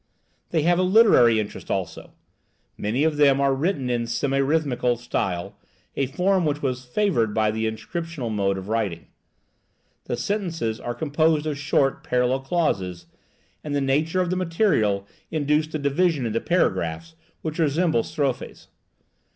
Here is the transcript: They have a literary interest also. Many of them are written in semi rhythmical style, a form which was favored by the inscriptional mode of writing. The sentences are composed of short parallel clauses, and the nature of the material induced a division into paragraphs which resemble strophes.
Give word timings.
They 0.49 0.63
have 0.63 0.79
a 0.79 0.81
literary 0.81 1.39
interest 1.39 1.69
also. 1.69 2.13
Many 2.75 3.03
of 3.03 3.17
them 3.17 3.39
are 3.39 3.53
written 3.53 3.87
in 3.87 4.07
semi 4.07 4.39
rhythmical 4.39 4.95
style, 4.97 5.59
a 5.95 6.07
form 6.07 6.43
which 6.43 6.63
was 6.63 6.85
favored 6.85 7.35
by 7.35 7.51
the 7.51 7.67
inscriptional 7.67 8.31
mode 8.31 8.57
of 8.57 8.67
writing. 8.67 9.09
The 10.05 10.17
sentences 10.17 10.79
are 10.79 10.95
composed 10.95 11.45
of 11.45 11.59
short 11.59 12.03
parallel 12.03 12.39
clauses, 12.39 13.05
and 13.63 13.75
the 13.75 13.79
nature 13.79 14.21
of 14.21 14.31
the 14.31 14.35
material 14.35 15.05
induced 15.29 15.75
a 15.75 15.77
division 15.77 16.25
into 16.25 16.41
paragraphs 16.41 17.13
which 17.43 17.59
resemble 17.59 18.01
strophes. 18.01 18.69